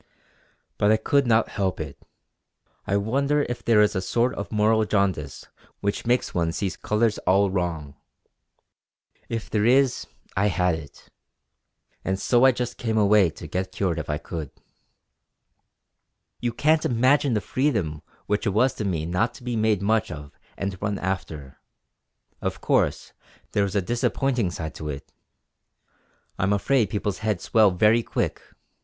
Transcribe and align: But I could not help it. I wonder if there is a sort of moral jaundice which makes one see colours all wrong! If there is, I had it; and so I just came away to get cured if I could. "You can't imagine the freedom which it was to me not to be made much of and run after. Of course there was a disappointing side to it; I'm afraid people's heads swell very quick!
But 0.79 0.91
I 0.91 0.97
could 0.97 1.27
not 1.27 1.47
help 1.49 1.79
it. 1.79 1.95
I 2.87 2.97
wonder 2.97 3.45
if 3.47 3.63
there 3.63 3.81
is 3.83 3.95
a 3.95 4.01
sort 4.01 4.33
of 4.33 4.51
moral 4.51 4.83
jaundice 4.83 5.45
which 5.79 6.07
makes 6.07 6.33
one 6.33 6.51
see 6.53 6.71
colours 6.71 7.19
all 7.19 7.51
wrong! 7.51 7.95
If 9.29 9.47
there 9.47 9.63
is, 9.63 10.07
I 10.35 10.47
had 10.47 10.73
it; 10.73 11.11
and 12.03 12.19
so 12.19 12.45
I 12.45 12.51
just 12.51 12.79
came 12.79 12.97
away 12.97 13.29
to 13.29 13.45
get 13.45 13.71
cured 13.71 13.99
if 13.99 14.09
I 14.09 14.17
could. 14.17 14.49
"You 16.39 16.51
can't 16.51 16.83
imagine 16.83 17.35
the 17.35 17.39
freedom 17.39 18.01
which 18.25 18.47
it 18.47 18.49
was 18.55 18.73
to 18.77 18.83
me 18.83 19.05
not 19.05 19.35
to 19.35 19.43
be 19.43 19.55
made 19.55 19.83
much 19.83 20.09
of 20.11 20.31
and 20.57 20.81
run 20.81 20.97
after. 20.97 21.59
Of 22.41 22.59
course 22.59 23.13
there 23.51 23.61
was 23.65 23.75
a 23.75 23.83
disappointing 23.83 24.49
side 24.49 24.73
to 24.81 24.89
it; 24.89 25.11
I'm 26.39 26.53
afraid 26.53 26.89
people's 26.89 27.19
heads 27.19 27.43
swell 27.43 27.69
very 27.69 28.01
quick! 28.01 28.41